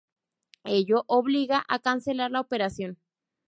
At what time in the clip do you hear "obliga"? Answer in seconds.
1.05-1.63